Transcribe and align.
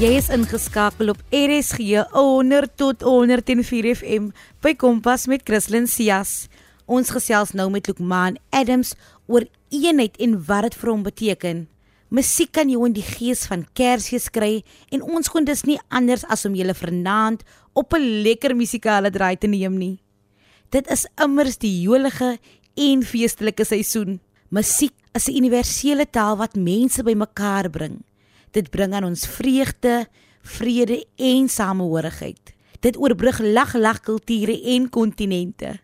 Jy 0.00 0.14
is 0.16 0.30
ingeskakel 0.32 1.10
op 1.12 1.18
RSG 1.28 2.06
100 2.14 2.70
tot 2.80 3.02
104 3.04 3.88
FM 3.98 4.30
by 4.64 4.72
Kompas 4.72 5.26
met 5.28 5.42
Christlyn 5.44 5.84
Cias. 5.92 6.46
Ons 6.88 7.12
gesels 7.12 7.52
nou 7.52 7.66
met 7.68 7.84
Lukman 7.84 8.38
Adams 8.48 8.94
oor 9.28 9.44
eenheid 9.68 10.16
en 10.24 10.38
wat 10.48 10.70
dit 10.70 10.78
vir 10.80 10.92
hom 10.94 11.04
beteken. 11.04 11.62
Musiek 12.08 12.48
kan 12.48 12.72
jou 12.72 12.80
in 12.88 12.96
die 12.96 13.04
gees 13.04 13.44
van 13.52 13.66
Kersfees 13.76 14.32
kry 14.32 14.62
en 14.88 15.04
ons 15.04 15.28
kon 15.28 15.44
dus 15.44 15.66
nie 15.68 15.76
anders 15.92 16.24
as 16.32 16.48
om 16.48 16.56
julle 16.56 16.72
vanaand 16.72 17.44
op 17.76 17.92
'n 17.92 18.24
lekker 18.24 18.56
musikale 18.56 19.12
draai 19.12 19.36
te 19.36 19.52
neem 19.52 19.76
nie. 19.76 20.00
Dit 20.70 20.88
is 20.88 21.04
immers 21.20 21.60
die 21.60 21.82
jolige 21.82 22.38
en 22.74 23.02
feestelike 23.02 23.64
seisoen. 23.68 24.20
Musiek 24.48 24.96
is 25.12 25.28
'n 25.28 25.36
universele 25.36 26.06
taal 26.10 26.38
wat 26.38 26.56
mense 26.56 27.02
bymekaar 27.02 27.68
bring. 27.68 28.00
Dit 28.50 28.70
bring 28.70 28.94
aan 28.94 29.04
ons 29.04 29.26
vreugde, 29.26 30.06
vrede 30.42 31.04
en 31.16 31.48
samehorigheid. 31.48 32.54
Dit 32.80 32.96
oorbrug 32.96 33.38
lag-lag 33.44 34.00
kulture 34.00 34.56
en 34.74 34.88
kontinente. 34.88 35.78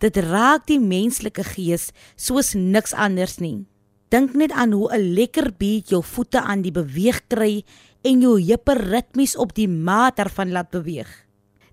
Dit 0.00 0.16
raak 0.16 0.64
die 0.70 0.80
menslike 0.80 1.44
gees 1.44 1.90
soos 2.16 2.54
niks 2.54 2.94
anders 2.96 3.36
nie. 3.38 3.66
Dink 4.10 4.32
net 4.34 4.52
aan 4.52 4.72
hoe 4.72 4.88
'n 4.90 5.14
lekker 5.14 5.52
beat 5.58 5.90
jou 5.90 6.02
voete 6.02 6.40
aan 6.40 6.62
die 6.62 6.72
beweeg 6.72 7.20
kry 7.28 7.64
en 8.02 8.20
jou 8.20 8.40
heupe 8.40 8.74
ritmies 8.74 9.36
op 9.36 9.54
die 9.54 9.68
maat 9.68 10.16
daarvan 10.16 10.50
laat 10.50 10.70
beweeg. 10.70 11.29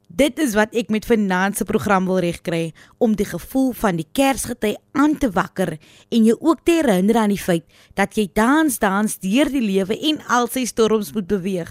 Dit 0.07 0.39
is 0.39 0.53
wat 0.55 0.71
ek 0.71 0.87
met 0.87 1.03
finansie 1.03 1.65
program 1.67 2.05
wil 2.07 2.21
regkry 2.23 2.71
om 3.03 3.17
die 3.19 3.27
gevoel 3.27 3.73
van 3.75 3.97
die 3.99 4.07
Kersgety 4.15 4.71
aan 4.95 5.17
te 5.19 5.27
wakker 5.35 5.73
en 5.75 6.23
jou 6.23 6.37
ook 6.39 6.63
te 6.63 6.77
herinner 6.79 7.19
aan 7.19 7.33
die 7.35 7.41
feit 7.41 7.65
dat 7.99 8.15
jy 8.15 8.29
dans 8.31 8.79
dans 8.79 9.17
deur 9.19 9.51
die 9.51 9.65
lewe 9.65 9.99
en 10.09 10.21
al 10.31 10.47
sy 10.47 10.63
storms 10.65 11.11
moet 11.11 11.27
beweeg. 11.27 11.69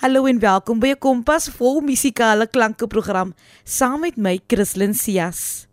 Hallo 0.00 0.24
en 0.26 0.40
welkom 0.40 0.80
by 0.80 0.96
'n 0.96 0.98
Kompas 0.98 1.50
vol 1.60 1.82
musikale 1.84 2.46
klanke 2.46 2.86
program 2.86 3.34
saam 3.64 4.00
met 4.00 4.16
my 4.16 4.40
Christlyn 4.48 4.94
Cias. 4.94 5.68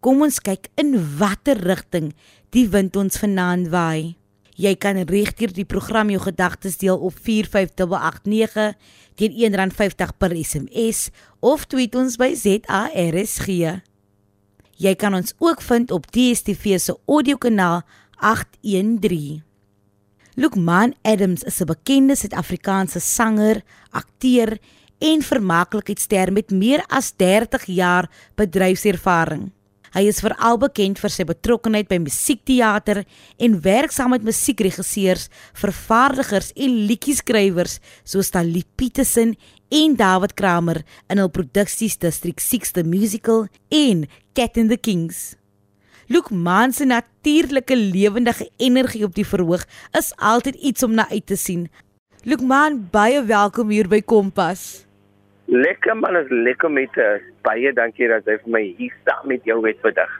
Kom 0.00 0.22
ons 0.22 0.38
kyk 0.38 0.68
in 0.76 1.18
watter 1.18 1.58
rigting 1.58 2.14
die 2.50 2.68
wind 2.68 2.96
ons 2.96 3.18
vanaand 3.18 3.68
waai. 3.68 4.23
Jy 4.54 4.76
kan 4.78 5.00
regdeur 5.10 5.50
die 5.50 5.66
program 5.66 6.10
jou 6.12 6.20
gedagtes 6.22 6.76
deel 6.78 6.98
op 6.98 7.14
45889 7.18 8.74
teen 9.18 9.34
R1.50 9.50 10.14
per 10.18 10.34
SMS 10.38 11.08
of 11.40 11.66
tweet 11.66 11.94
ons 11.98 12.14
by 12.20 12.30
ZARSG. 12.38 13.48
Jy 14.78 14.94
kan 14.98 15.14
ons 15.14 15.34
ook 15.38 15.62
vind 15.62 15.90
op 15.94 16.06
DStv 16.14 16.78
se 16.78 16.94
audiokanaal 17.06 17.82
813. 18.22 19.42
Lukman 20.34 20.94
Adams 21.02 21.42
is 21.42 21.60
'n 21.60 21.66
bekende 21.66 22.16
Suid-Afrikaanse 22.16 23.00
sanger, 23.00 23.62
akteur 23.90 24.58
en 24.98 25.22
vermaaklikheidster 25.22 26.32
met 26.32 26.50
meer 26.50 26.84
as 26.88 27.12
30 27.16 27.64
jaar 27.66 28.10
bedryfservaring. 28.34 29.52
Hy 29.94 30.08
is 30.10 30.18
veral 30.24 30.56
bekend 30.58 30.98
vir 30.98 31.12
sy 31.12 31.22
betrokkeheid 31.28 31.86
by 31.86 32.00
musiekteater 32.02 33.04
en 33.38 33.60
werk 33.62 33.92
saam 33.94 34.10
met 34.10 34.24
musiekregisseurs, 34.26 35.28
vervaardigers 35.54 36.50
en 36.58 36.80
liedjieskrywers 36.88 37.78
soos 38.02 38.32
Talib 38.34 38.66
Petersen 38.74 39.36
en 39.70 39.94
David 39.94 40.34
Kramer 40.34 40.82
in 41.06 41.22
hul 41.22 41.30
produksies 41.30 41.94
District 42.02 42.42
6 42.42 42.74
the 42.74 42.82
Musical 42.82 43.46
en 43.70 44.08
Cat 44.34 44.58
in 44.58 44.72
the 44.72 44.80
Kings. 44.80 45.36
Luke 46.10 46.34
Man 46.34 46.74
se 46.74 46.84
natuurlike 46.84 47.76
lewendige 47.78 48.50
energie 48.58 49.04
op 49.06 49.14
die 49.14 49.26
verhoog 49.26 49.62
is 49.94 50.10
altyd 50.18 50.58
iets 50.58 50.82
om 50.82 50.98
na 50.98 51.06
uit 51.10 51.26
te 51.26 51.38
sien. 51.38 51.68
Luke 52.26 52.44
Man, 52.44 52.82
baie 52.90 53.22
welkom 53.22 53.70
hier 53.70 53.86
by 53.88 54.02
Kompas. 54.02 54.84
Lekker 55.46 55.96
man, 55.96 56.16
is 56.16 56.30
lekker 56.30 56.70
met 56.72 56.96
uh, 56.96 57.18
baie 57.44 57.72
dankie 57.76 58.08
dat 58.08 58.24
jy 58.26 58.38
vir 58.44 58.52
my 58.56 58.62
hier 58.78 58.94
staan 59.02 59.26
met 59.28 59.44
jou 59.44 59.60
wet 59.64 59.80
vandag. 59.84 60.10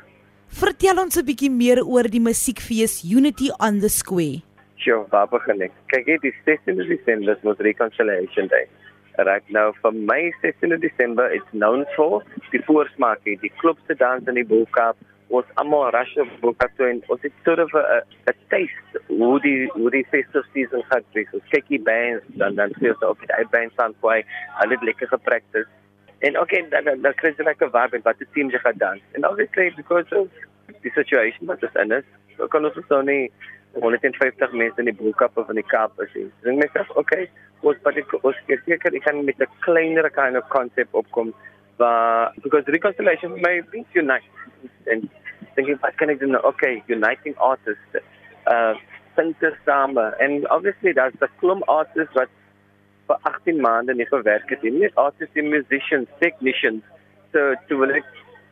Vertel 0.55 1.01
ons 1.01 1.17
'n 1.17 1.25
bietjie 1.25 1.51
meer 1.51 1.81
oor 1.83 2.05
die 2.05 2.21
musiekfees 2.21 3.03
Unity 3.03 3.49
on 3.59 3.81
the 3.81 3.89
Square. 3.89 4.43
Sjoe, 4.77 5.07
waar 5.11 5.29
begin 5.29 5.63
ek? 5.63 5.73
Kyk, 5.89 6.07
dit 6.07 6.25
is 6.31 6.37
16 6.45 6.77
Desember, 6.77 7.35
dis 7.35 7.59
Reconciliation 7.59 8.47
Day. 8.49 8.69
Right 9.17 9.49
now 9.49 9.73
for 9.81 9.93
my 9.93 10.33
16 10.43 10.79
December, 10.81 11.33
it's 11.33 11.53
known 11.53 11.87
for 11.97 12.23
die 12.51 12.61
voorsmaak, 12.67 13.25
die 13.25 13.53
klub 13.63 13.79
se 13.87 13.95
dans 13.95 14.27
in 14.29 14.35
die 14.35 14.45
Boekap 14.45 14.97
ons 15.29 15.47
almal 15.55 15.91
rush 15.91 16.17
op 16.17 16.29
Boekap 16.41 16.73
toe 16.77 16.89
en 16.89 17.01
ons 17.09 17.23
het 17.23 17.33
sort 17.45 17.59
of 17.59 17.73
'n 17.75 18.37
taste 18.49 19.01
hoe 19.09 19.41
die 19.41 19.71
hoe 19.73 19.91
die 19.91 20.07
festive 20.11 20.45
season 20.53 20.83
gaan 20.91 21.05
wees. 21.13 21.33
Ons 21.33 21.49
kyk 21.49 21.69
die 21.69 21.83
bands 21.83 22.25
dan 22.29 22.55
dan 22.55 22.71
sê 22.81 22.89
ons 22.93 23.03
op 23.03 23.21
die 23.21 23.49
bands 23.51 23.77
aan 23.77 23.95
kwai, 24.01 24.25
hulle 24.61 24.75
het 24.75 24.83
lekker 24.83 25.09
gepractice. 25.09 25.69
En 26.19 26.41
okay, 26.41 26.69
dan 26.69 26.85
dan, 26.85 27.03
dan 27.03 27.15
kry 27.15 27.35
jy 27.37 27.45
lekker 27.45 27.71
vibe 27.71 28.01
wat 28.03 28.19
die 28.19 28.29
team 28.33 28.51
jy 28.51 28.59
gaan 28.59 28.79
dans. 28.79 29.03
And 29.15 29.25
obviously 29.25 29.73
because 29.77 30.13
of 30.13 30.29
the 30.83 30.91
situation 30.91 31.47
wat 31.47 31.63
is 31.63 31.75
is, 31.75 32.05
so 32.37 32.47
kan 32.47 32.65
ons 32.65 32.79
so 32.89 33.01
nie 33.03 33.31
150 33.75 34.53
mense 34.53 34.79
in 34.79 34.85
die 34.85 34.95
Boekap 34.95 35.37
of 35.37 35.49
in 35.49 35.59
die 35.59 35.67
Kaap 35.67 35.99
is. 36.03 36.13
Ek 36.15 36.47
dink 36.47 36.63
myself, 36.63 36.91
okay, 37.01 37.29
ons 37.67 37.81
wat 37.87 37.99
ek 37.99 38.13
ons 38.21 38.39
seker 38.47 38.95
ek 38.95 39.05
kan 39.07 39.25
met 39.25 39.41
'n 39.41 39.51
kleiner 39.67 40.11
kind 40.11 40.37
of 40.37 40.49
concept 40.49 40.95
opkom. 40.95 41.35
But 41.77 42.33
because 42.43 42.65
reconciliation 42.67 43.41
may 43.41 43.61
be 43.73 43.85
unite 43.95 44.23
and 44.87 45.09
thinking 45.55 45.77
what 45.81 45.97
can 45.99 46.11
I 46.11 46.15
do? 46.15 46.35
Okay, 46.37 46.83
uniting 46.87 47.35
artists, 47.41 47.83
uh, 48.47 48.75
sing 49.17 49.35
same. 49.41 49.99
And 50.21 50.47
obviously 50.49 50.93
that's 50.93 51.17
the 51.21 51.29
klum 51.41 51.63
artists 51.69 52.15
wat 52.15 52.29
vir 53.09 53.19
18 53.31 53.61
maande 53.61 53.95
nie 53.95 54.07
gewerk 54.07 54.49
het 54.49 54.63
nie. 54.63 54.91
Artists 54.97 55.37
and 55.37 55.51
musicians, 55.51 56.09
technicians. 56.21 56.83
So 57.33 57.55
to 57.69 57.77
wil 57.77 57.91
ek 57.91 58.07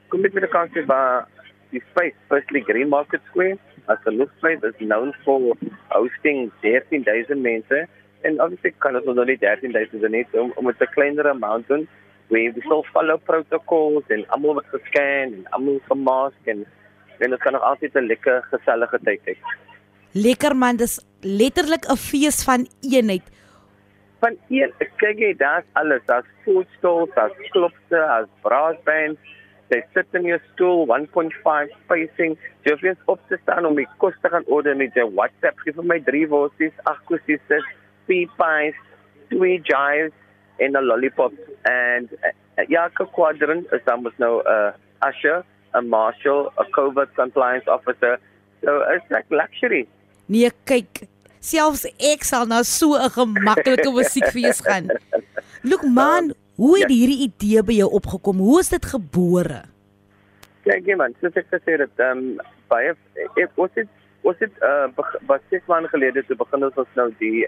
kom 0.09 0.21
met 0.21 0.35
'n 0.35 0.49
konsep 0.49 0.87
waar 0.87 1.29
die 1.71 1.83
space 1.91 2.17
firstly 2.29 2.61
Green 2.61 2.89
Market 2.89 3.21
Square 3.31 3.57
as 3.89 3.99
a 4.07 4.11
look 4.11 4.31
space 4.39 4.63
is 4.63 4.77
known 4.79 5.15
for 5.25 5.57
hosting 5.89 6.53
13000 6.61 7.43
mense 7.43 7.89
and 8.25 8.41
obviously 8.41 8.73
kan 8.79 8.97
ons 8.97 9.07
nou 9.07 9.25
nie 9.25 9.39
13000 9.39 10.11
net 10.11 10.35
om 10.43 10.53
om 10.57 10.69
'n 10.69 10.95
kleiner 10.97 11.29
amount 11.29 11.69
doen 11.69 11.89
we 12.33 12.51
we 12.55 12.61
still 12.65 12.85
follow 12.93 13.19
protocols 13.31 14.05
en 14.15 14.25
almal 14.35 14.57
word 14.59 14.69
gescan 14.75 15.37
en 15.37 15.45
almal 15.57 15.81
gemask 15.91 16.53
en 16.53 16.65
en 17.23 17.35
dit 17.35 17.43
kan 17.45 17.53
nog 17.53 17.65
altyd 17.71 17.95
'n 17.95 18.09
lekker 18.13 18.43
gesellige 18.53 18.99
tyd 19.09 19.21
hê. 19.29 19.35
Lekker 20.27 20.57
man, 20.57 20.77
dis 20.77 20.95
letterlik 21.21 21.85
'n 21.89 21.97
fees 22.09 22.45
van 22.49 22.67
eenheid. 22.81 23.27
Van 24.21 24.35
een, 24.49 24.73
kyk 24.97 25.19
jy, 25.19 25.35
daar's 25.37 25.69
alles, 25.73 26.03
daar's 26.07 26.31
food 26.45 26.67
stalls, 26.79 27.11
daar's 27.15 27.37
klubs, 27.51 27.83
daar's 27.89 28.29
brass 28.43 28.79
bands. 28.85 29.21
Jy 29.69 29.83
sit 29.95 30.07
in 30.13 30.25
jou 30.25 30.41
stoel 30.53 30.87
1.5 30.87 31.71
spacing. 31.85 32.39
Jy 32.63 32.73
hoef 32.73 32.99
op 33.05 33.21
te 33.29 33.39
staan 33.43 33.67
om 33.67 33.77
die 33.77 33.89
kos 33.97 34.15
te 34.21 34.29
gaan 34.29 34.45
order 34.47 34.77
met 34.77 34.95
jou 34.95 35.09
WhatsApp. 35.15 35.59
Gee 35.59 35.73
vir 35.73 35.85
my 35.85 36.01
3 36.01 36.29
worsies, 36.29 36.73
8 36.85 37.05
kosies, 37.05 37.41
3 38.07 38.29
pies, 38.37 38.77
2 39.29 39.61
jives 39.63 40.22
en 40.59 40.77
'n 40.77 40.85
lollipop 40.85 41.33
and 41.63 42.09
uh, 42.13 42.65
ja, 42.69 42.89
'n 42.89 43.11
quadrant 43.13 43.73
is 43.73 43.85
dan 43.85 44.03
mos 44.03 44.17
nou 44.17 44.43
'n 44.43 44.47
uh, 44.47 45.09
usher, 45.09 45.45
'n 45.75 45.89
marshal, 45.89 46.53
'n 46.59 46.71
COVID 46.71 47.09
compliance 47.15 47.67
officer. 47.71 48.19
So 48.63 48.83
it's 48.95 49.09
like 49.11 49.27
luxury. 49.29 49.87
Nee, 50.27 50.51
kyk, 50.65 51.09
selfs 51.41 51.85
ek 51.99 52.25
sal 52.25 52.47
nou 52.47 52.63
so 52.63 52.95
'n 52.95 53.11
gemaklike 53.11 53.91
musiekfees 53.99 54.61
gaan. 54.61 54.91
Look 55.63 55.83
man, 55.83 56.35
hoe 56.57 56.79
het 56.79 56.91
ja. 56.91 56.97
hierdie 56.97 57.23
idee 57.29 57.63
by 57.63 57.73
jou 57.73 57.91
opgekom? 57.91 58.39
Hoe 58.39 58.61
is 58.61 58.69
dit 58.69 58.85
gebore? 58.85 59.63
Kyk, 60.63 60.87
ja, 60.87 60.97
man, 60.97 61.15
soos 61.21 61.35
ek 61.35 61.47
gesê 61.51 61.79
het, 61.79 61.99
ehm 61.99 62.19
um, 62.19 62.41
baie 62.73 62.95
ek 63.37 63.51
was 63.57 63.73
dit 63.75 63.89
was 64.23 64.39
dit 64.39 64.53
uh 64.63 64.89
wat 65.27 65.43
sê 65.51 65.61
man 65.67 65.89
gelede 65.93 66.23
te 66.27 66.37
begin 66.39 66.65
ons 66.69 66.95
nou 66.99 67.09
die 67.19 67.47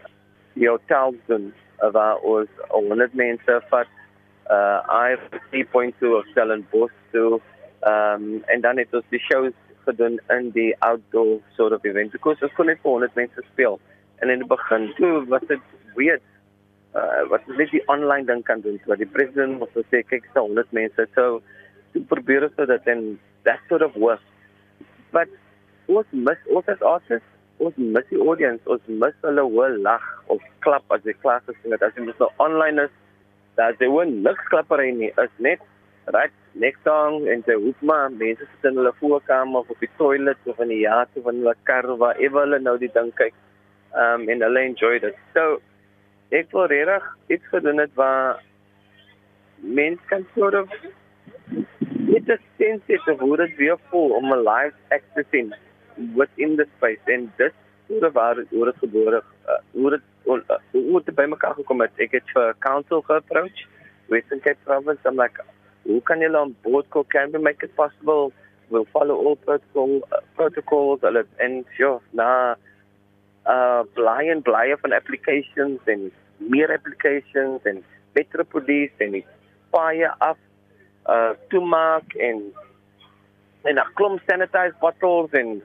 die 0.54 0.68
hotels 0.68 1.18
doen 1.30 1.52
waar 1.92 2.16
ons 2.16 2.48
100 2.68 3.14
mense 3.14 3.60
vat. 3.70 3.90
Uh 4.50 4.80
I 4.88 5.16
3.2 5.52 6.08
of 6.18 6.26
Stellenbosch 6.32 6.92
toe. 7.12 7.40
Um 7.80 8.42
en 8.46 8.60
dan 8.60 8.78
het 8.78 8.94
ons 8.94 9.08
die 9.08 9.20
shows 9.20 9.52
gedoen 9.84 10.20
in 10.28 10.50
die 10.50 10.72
outdoor 10.78 11.40
sort 11.56 11.72
of 11.72 11.84
event. 11.84 12.12
Because 12.12 12.42
ons 12.42 12.52
kon 12.52 12.66
net 12.66 12.80
vir 12.82 12.90
100 12.90 13.14
mense 13.14 13.46
speel. 13.52 13.80
En 14.22 14.30
in 14.30 14.44
die 14.44 14.48
begin 14.48 14.92
toe 14.96 15.24
was 15.28 15.44
dit 15.48 15.60
weird. 15.94 16.24
Uh 16.94 17.24
wat 17.32 17.48
ons 17.48 17.56
net 17.56 17.70
die 17.70 17.86
online 17.88 18.26
ding 18.30 18.44
kan 18.44 18.60
doen 18.60 18.80
wat 18.86 19.02
die 19.02 19.10
president 19.16 19.58
moes 19.58 19.90
sê 19.90 20.04
kyk 20.06 20.28
so 20.32 20.46
100 20.46 20.72
mense. 20.72 21.08
So 21.14 21.42
probeer 22.08 22.48
ons 22.48 22.56
dit 22.56 22.92
en 22.92 23.04
that 23.44 23.60
sort 23.68 23.82
of 23.82 23.94
work 23.94 24.22
but 25.14 25.30
ons 25.86 26.06
mis 26.26 26.50
ons 26.50 26.68
as 26.72 26.82
artists 26.82 27.30
ons 27.62 27.76
mis 27.78 28.06
die 28.10 28.18
audience, 28.18 28.62
ons 28.66 28.86
mis 29.02 29.18
hulle 29.22 29.44
hoe 29.46 29.68
lag 29.78 30.04
of 30.26 30.42
klap 30.64 30.84
as 30.94 31.04
jy 31.04 31.14
klaar 31.22 31.42
gesing 31.46 31.72
het. 31.72 31.82
As 31.82 31.94
jy 31.96 32.06
mos 32.06 32.18
nou 32.18 32.30
online 32.42 32.88
is, 32.88 32.94
daar 33.58 33.74
is 33.74 33.86
hoe 33.86 34.04
niks 34.04 34.48
klappery 34.50 34.90
nie. 34.96 35.12
Is 35.22 35.32
net 35.38 35.60
right 36.12 36.32
next 36.52 36.84
song 36.84 37.26
en 37.32 37.42
jy 37.46 37.56
hoef 37.58 37.80
maar 37.82 38.10
mense 38.12 38.46
sit 38.46 38.70
in 38.70 38.78
hulle 38.78 38.92
voorkamer 39.00 39.62
of 39.64 39.70
op 39.72 39.80
die 39.82 39.90
toilet 39.98 40.50
of 40.50 40.58
in 40.62 40.72
die 40.72 40.82
jaat 40.84 41.08
of 41.18 41.28
in 41.30 41.40
hulle 41.42 41.54
kar 41.68 41.88
waar 42.02 42.20
ewe 42.22 42.42
hulle 42.44 42.60
nou 42.62 42.76
die 42.78 42.92
ding 42.94 43.12
kyk. 43.20 43.34
Um 44.04 44.28
en 44.28 44.44
hulle 44.44 44.66
enjoy 44.70 44.98
dit. 45.02 45.16
So 45.36 45.60
ek 46.34 46.52
wil 46.52 46.68
regtig 46.72 47.08
iets 47.36 47.50
gedoen 47.54 47.82
het 47.82 47.94
waar 47.98 48.42
mens 49.64 50.00
kan 50.10 50.26
sort 50.34 50.54
of 50.54 50.70
net 52.14 52.28
'n 52.28 52.40
sense 52.58 52.92
het 52.92 53.08
of 53.08 53.18
hoe 53.18 53.36
dit 53.36 53.56
weer 53.56 53.78
voel 53.90 54.10
om 54.10 54.32
'n 54.32 54.46
live 54.48 54.76
act 54.90 55.08
te 55.14 55.24
sien 55.30 55.54
within 56.16 56.56
the 56.56 56.66
space 56.76 57.00
en 57.04 57.32
dit 57.36 57.52
hoe 57.86 58.10
waar 58.12 58.36
hoe 58.50 58.64
dit 58.64 58.76
gebeur 58.78 59.14
uh, 59.14 59.22
hoe 59.70 59.90
dit 59.90 59.93
uh, 59.93 59.93
hoe 61.14 61.22
dit 61.22 61.30
by 61.30 61.30
mekaar 61.30 61.54
gekom 61.54 61.80
het. 61.80 61.92
Ek 61.98 62.12
het 62.12 62.30
vir 62.34 62.54
council 62.58 63.02
geapproach 63.06 63.66
Western 64.10 64.40
Cape 64.40 64.58
Province. 64.64 65.00
I'm 65.06 65.16
like 65.16 65.38
who 65.84 66.00
can 66.00 66.20
you 66.20 66.34
on 66.36 66.56
board 66.62 66.86
go 66.90 67.04
can 67.04 67.32
we 67.32 67.38
make 67.38 67.62
it 67.62 67.74
possible? 67.76 68.32
We'll 68.70 68.86
follow 68.92 69.14
all 69.14 69.36
protocol 69.36 70.02
uh, 70.12 70.20
protocols. 70.34 71.00
And 71.38 71.64
sure 71.76 72.00
na 72.12 72.54
uh 73.46 73.84
bly 73.94 74.24
and 74.32 74.42
bly 74.42 74.74
van 74.80 74.92
applications 74.92 75.80
en 75.86 76.10
meer 76.38 76.72
applications 76.72 77.62
en 77.64 77.84
beter 78.14 78.44
police 78.44 78.92
en 78.98 79.22
baie 79.70 80.08
af 80.18 80.38
uh 81.06 81.34
toemaak 81.48 82.14
en 82.16 82.52
en 83.64 83.76
'n 83.76 83.92
klomp 83.94 84.20
sanitized 84.26 84.78
bottles 84.80 85.30
en 85.32 85.62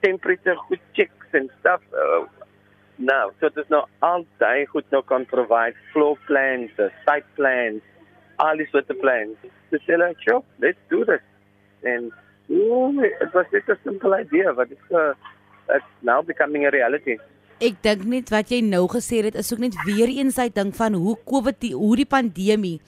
temperature 0.00 0.56
goed 0.56 0.80
checks 0.92 1.34
and 1.34 1.50
stuff 1.60 1.82
uh, 1.92 2.24
now 3.02 3.30
so 3.40 3.48
there's 3.54 3.70
no 3.70 3.84
all 4.02 4.24
day 4.38 4.66
goed 4.72 4.84
no 4.92 5.02
can 5.02 5.26
provide 5.26 5.74
floor 5.92 6.16
plans 6.26 6.70
site 7.06 7.28
plans 7.36 7.82
all 8.38 8.56
these 8.56 8.70
sort 8.70 8.88
of 8.88 9.00
plans 9.00 9.36
to 9.70 9.78
say 9.86 9.96
like 9.96 10.16
sure 10.26 10.42
let's 10.60 10.78
do 10.90 11.04
this 11.04 11.20
and 11.82 12.12
ooh, 12.50 13.00
it 13.00 13.34
was 13.34 13.46
just 13.52 13.68
a 13.68 13.78
simple 13.84 14.14
idea 14.14 14.52
but 14.52 14.70
it's 14.70 14.92
uh, 14.92 15.12
it's 15.76 15.92
now 16.02 16.20
becoming 16.22 16.66
a 16.66 16.70
reality 16.70 17.18
Ek 17.62 17.76
dink 17.78 18.02
net 18.10 18.30
wat 18.34 18.48
jy 18.50 18.58
nou 18.66 18.88
gesê 18.90 19.20
het 19.22 19.36
is 19.38 19.52
ook 19.54 19.60
net 19.62 19.76
weer 19.86 20.10
eens 20.10 20.38
uit 20.38 20.54
ding 20.54 20.72
van 20.74 20.96
hoe 20.98 21.14
COVID 21.30 21.60
die 21.62 21.74
hoe 21.78 21.94
die 22.00 22.08
pandemie 22.10 22.80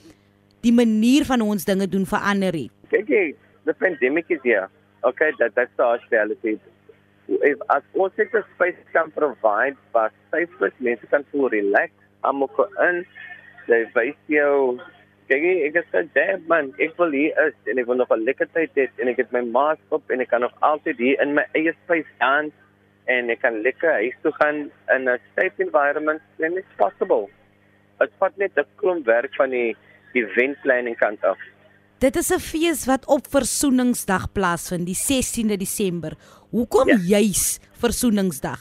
die 0.65 0.73
manier 0.75 1.23
van 1.29 1.43
ons 1.45 1.63
dinge 1.63 1.87
doen 1.87 2.03
verander 2.09 2.55
het. 2.57 2.73
Kyk 2.91 3.11
jy, 3.13 3.25
the 3.69 3.75
pandemic 3.79 4.27
is 4.33 4.41
here. 4.43 4.67
Okay, 5.07 5.31
that 5.39 5.55
that's 5.55 5.71
the 5.77 5.85
harsh 5.85 6.03
reality. 6.11 6.57
If 7.27 7.61
as 7.69 7.83
ons 7.93 8.13
net 8.17 8.33
'n 8.33 8.43
space 8.55 8.81
kan 8.93 9.11
provide 9.11 9.77
waar 9.91 10.11
safe 10.31 10.71
mense 10.77 11.07
kan 11.07 11.25
voel 11.31 11.49
relax, 11.49 11.91
I'm 12.23 12.43
ook 12.43 12.59
in 12.79 13.05
jy 13.67 13.85
weet 13.93 14.17
jou 14.29 14.79
kyk 15.29 15.45
ek 15.67 15.77
het 15.79 15.87
gesê 15.93 16.25
man, 16.49 16.69
ek 16.77 16.93
wil 16.99 17.15
hier 17.17 17.33
is 17.47 17.55
en 17.71 17.79
ek 17.81 17.87
wil 17.89 17.97
nog 17.97 18.11
'n 18.13 18.25
lekker 18.27 18.47
tyd 18.53 18.77
hê 18.77 18.85
en 19.01 19.09
ek 19.09 19.17
het 19.17 19.31
my 19.31 19.41
mask 19.41 19.97
op 19.97 20.11
en 20.11 20.21
ek 20.21 20.29
kan 20.29 20.41
nog 20.41 20.53
altyd 20.61 20.97
hier 20.97 21.21
in 21.21 21.33
my 21.33 21.45
eie 21.53 21.73
space 21.83 22.11
dans 22.19 22.53
en 23.07 23.29
ek 23.29 23.41
kan 23.41 23.61
lekker 23.61 23.91
huis 23.91 24.17
toe 24.21 24.31
gaan 24.41 24.69
in 24.95 25.09
'n 25.09 25.19
safe 25.35 25.57
environment 25.57 26.21
and 26.39 26.57
it's 26.57 26.77
possible. 26.77 27.29
Dit 27.99 28.11
vat 28.19 28.37
net 28.37 28.51
'n 28.57 28.65
klomp 28.75 29.05
werk 29.05 29.33
van 29.35 29.49
die 29.49 29.75
event 30.13 30.61
planning 30.61 30.97
kant 30.97 31.23
af. 31.23 31.39
Dit 31.99 32.15
is 32.15 32.29
'n 32.29 32.39
fees 32.39 32.85
wat 32.85 33.05
op 33.05 33.27
Versoeningsdag 33.29 34.31
plaasvind, 34.31 34.85
die 34.85 34.95
16de 34.95 35.57
Desember. 35.57 36.11
Hoekom 36.49 36.87
ja. 36.87 36.95
juis 36.95 37.59
Versoeningsdag? 37.71 38.59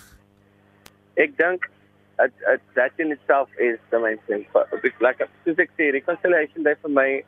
Ek 1.15 1.37
dink 1.37 1.69
that 2.17 2.31
that 2.75 2.93
in 2.97 3.11
itself 3.11 3.49
is 3.59 3.79
the 3.91 3.99
main 3.99 4.19
thing. 4.27 4.47
But 4.53 4.69
like 5.01 5.27
soos 5.45 5.59
ek 5.59 5.71
sê, 5.77 5.91
reconciliation 5.91 6.63
day 6.63 6.77
for 6.81 6.91
my 6.91 7.25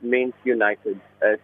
means 0.00 0.34
united. 0.44 1.00
It's 1.22 1.42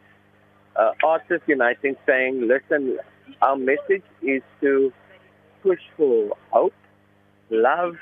uh, 0.76 0.92
artists 1.02 1.48
uniting 1.48 1.96
saying, 2.06 2.46
listen, 2.46 2.98
our 3.42 3.56
message 3.56 4.06
is 4.22 4.42
to 4.60 4.92
push 5.62 5.82
for 5.96 6.36
hope, 6.50 6.74
love, 7.50 7.96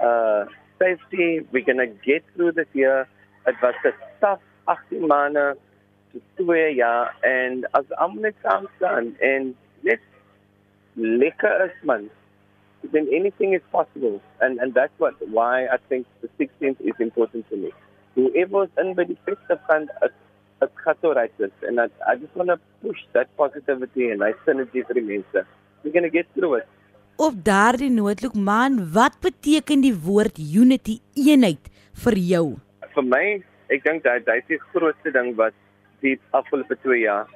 uh, 0.00 0.44
safety. 0.78 1.40
We're 1.50 1.64
going 1.64 1.78
to 1.78 1.92
get 2.06 2.22
through 2.34 2.52
this 2.52 2.68
year. 2.72 3.08
It 3.46 3.56
was 3.62 3.74
a 3.84 3.92
tough 4.20 4.40
18 4.64 5.06
maanden 5.06 5.56
to 6.12 6.20
twee 6.34 6.74
jaar. 6.74 7.16
En 7.20 7.70
als 7.70 7.86
we 7.88 7.96
allemaal 7.96 8.22
net 8.22 8.34
samen 8.42 8.70
staan 8.76 9.18
en 9.18 9.56
net 9.80 10.00
lekker 10.92 11.64
is, 11.64 11.82
man, 11.82 12.08
then 12.92 13.08
anything 13.12 13.54
is 13.54 13.62
possible. 13.70 14.20
And, 14.38 14.58
and 14.60 14.74
that's 14.74 14.92
what, 14.96 15.14
why 15.30 15.64
I 15.64 15.78
think 15.88 16.06
the 16.20 16.28
16th 16.38 16.80
is 16.80 16.94
important 16.98 17.48
to 17.48 17.56
me. 17.56 17.72
Whoever 18.14 18.64
is 18.64 18.70
in 18.76 18.94
by 18.94 19.04
die 19.04 19.18
beste 19.24 19.58
kant, 19.66 19.90
het 20.58 20.70
gaat 20.74 20.96
zo 21.00 21.12
right 21.12 21.32
And 21.66 21.80
I, 21.80 21.88
I 22.06 22.16
just 22.16 22.34
want 22.34 22.48
to 22.48 22.58
push 22.80 23.00
that 23.12 23.28
positivity 23.36 24.10
and 24.10 24.20
that 24.20 24.34
synergy 24.46 24.86
for 24.86 24.94
the 24.94 25.00
mensen. 25.00 25.46
we're 25.84 25.92
going 25.92 26.10
to 26.10 26.10
get 26.10 26.26
through 26.34 26.58
it. 26.58 26.66
Op 27.16 27.36
daardie 27.46 27.90
noodloop 27.92 28.34
man, 28.34 28.80
wat 28.92 29.20
beteken 29.22 29.84
die 29.84 29.94
woord 29.94 30.40
unity, 30.40 30.98
eenheid 31.14 31.68
vir 32.04 32.16
jou? 32.18 32.46
Vir 32.96 33.06
my, 33.06 33.26
ek 33.72 33.84
dink 33.84 34.04
dat 34.04 34.26
dit 34.26 34.54
die 34.54 34.60
grootste 34.72 35.12
ding 35.14 35.34
wat 35.40 35.56
die 36.04 36.18
afgelope 36.36 36.76
2 36.82 37.00
jaar 37.04 37.30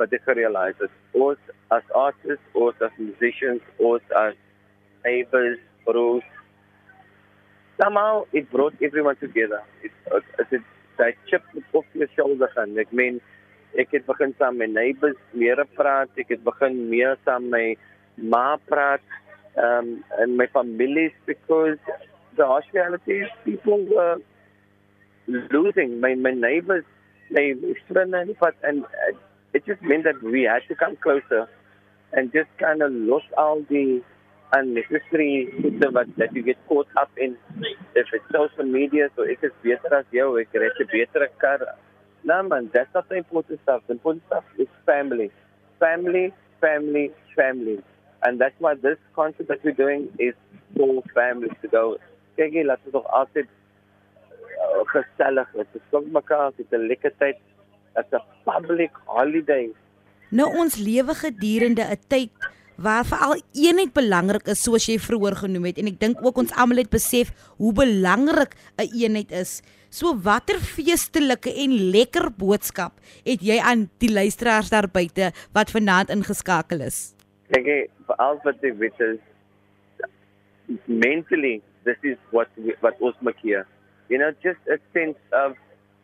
wat 0.00 0.12
ek 0.12 0.24
gerealiseer 0.26 0.88
het. 0.88 0.98
Ons 1.12 1.52
as 1.74 1.84
artists, 1.96 2.44
ons 2.58 2.84
as 2.84 2.94
musicians, 3.00 3.62
ons 3.78 4.14
as 4.16 4.36
neighbors, 5.04 5.60
bros, 5.84 6.24
somehow 7.80 8.24
it 8.32 8.50
brought 8.50 8.74
everyone 8.80 9.16
together. 9.16 9.62
It 9.82 9.92
it 10.12 10.52
it 10.58 10.62
that 10.98 11.14
chip 11.28 11.42
off 11.72 11.86
your 11.94 12.08
shoulder 12.16 12.50
gaan. 12.56 12.76
Ek 12.78 12.92
meen 12.92 13.20
ek 13.78 13.94
het 13.96 14.06
begin 14.06 14.34
saam 14.38 14.58
met 14.60 14.72
neighbors 14.74 15.16
meer 15.32 15.64
praat, 15.76 16.12
ek 16.20 16.34
het 16.36 16.44
begin 16.44 16.76
meer 16.90 17.16
saam 17.24 17.48
met 17.52 17.80
ma 18.16 18.56
praat 18.68 19.04
um, 19.56 20.04
and 20.20 20.36
my 20.36 20.46
families 20.52 21.12
because 21.26 21.78
the 22.36 22.46
reality 22.72 23.22
is 23.24 23.30
people 23.44 23.80
were 23.88 24.20
losing. 25.26 26.00
My 26.00 26.14
my 26.14 26.30
neighbors, 26.32 26.84
my 27.30 27.54
friends, 27.88 28.14
and 28.14 28.36
and 28.62 28.84
it 29.54 29.66
just 29.66 29.82
meant 29.82 30.04
that 30.04 30.22
we 30.22 30.42
had 30.42 30.62
to 30.68 30.74
come 30.74 30.96
closer 30.96 31.48
and 32.12 32.32
just 32.32 32.48
kind 32.58 32.82
of 32.82 32.92
lost 32.92 33.26
all 33.36 33.62
the 33.68 34.02
unnecessary 34.52 35.48
stuff 35.78 35.94
that 36.18 36.34
you 36.34 36.42
get 36.42 36.58
caught 36.68 36.88
up 36.96 37.10
in. 37.16 37.36
If 37.94 38.06
it's 38.12 38.24
social 38.32 38.64
media, 38.64 39.08
so 39.16 39.22
is 39.22 39.38
better 39.62 39.96
as 39.96 40.04
you, 40.10 40.38
ek 40.38 40.52
het 40.52 40.80
'n 40.80 40.88
beter 40.92 41.28
kar. 41.38 41.60
No 42.24 42.42
man, 42.42 42.70
that's 42.72 42.92
not 42.94 43.08
the 43.08 43.16
important 43.16 43.60
stuff. 43.62 43.82
The 43.86 43.94
important 43.94 44.24
stuff 44.26 44.44
is 44.58 44.68
family. 44.86 45.30
Family, 45.78 46.32
family, 46.60 47.10
family. 47.34 47.78
And 48.22 48.38
that's 48.40 48.54
why 48.60 48.74
this 48.74 48.98
concert 49.14 49.48
that 49.48 49.64
we're 49.64 49.80
doing 49.84 50.08
is 50.18 50.34
for 50.76 51.02
families 51.14 51.56
to 51.62 51.68
go. 51.68 51.98
Kyk 52.36 52.54
laat 52.64 52.80
ons 52.86 52.94
nog 52.94 53.06
altyd 53.18 53.48
gesellig 54.90 55.48
wees. 55.56 55.70
Ons 55.74 55.90
kom 55.90 56.10
mekaar, 56.12 56.52
dit 56.56 56.66
'n 56.72 56.88
lekker 56.88 57.12
tyd. 57.18 57.38
It's 57.96 58.12
a 58.12 58.20
public 58.44 58.92
holiday. 59.04 59.70
Nou 60.30 60.48
ons 60.56 60.76
lewe 60.76 61.14
gedurende 61.14 61.84
'n 61.84 61.98
tyd 62.08 62.30
waar 62.76 63.04
veral 63.04 63.40
eenheid 63.52 63.92
belangrik 63.92 64.46
is 64.48 64.62
soos 64.62 64.86
jy 64.88 64.98
vroeër 64.98 65.36
genoem 65.44 65.64
het 65.64 65.78
en 65.78 65.86
ek 65.86 66.00
dink 66.00 66.22
ook 66.24 66.38
ons 66.38 66.54
almal 66.56 66.82
het 66.82 66.90
besef 66.90 67.32
hoe 67.58 67.72
belangrik 67.72 68.54
'n 68.78 68.88
eenheid 68.96 69.30
is. 69.30 69.62
So 69.90 70.16
watter 70.16 70.58
feestelike 70.58 71.52
en 71.52 71.90
lekker 71.92 72.30
boodskap 72.30 72.92
het 73.24 73.40
jy 73.42 73.58
aan 73.60 73.90
die 73.98 74.12
luisteraars 74.12 74.70
daar 74.70 74.88
buite 74.88 75.32
wat 75.52 75.70
vanaand 75.70 76.10
ingeskakel 76.10 76.80
is? 76.80 77.14
Kyk, 77.52 77.90
vir 78.06 78.16
al 78.16 78.40
wat 78.44 78.64
ek 78.64 78.78
weet 78.78 79.00
is 79.00 79.20
mentally 80.86 81.60
this 81.84 81.98
is 82.02 82.16
what 82.30 82.48
we, 82.56 82.74
what 82.80 82.94
ons 83.00 83.16
maak 83.20 83.38
hier. 83.42 83.66
You 84.12 84.18
know, 84.18 84.30
just 84.42 84.60
a 84.68 84.76
sense 84.92 85.16
of 85.32 85.56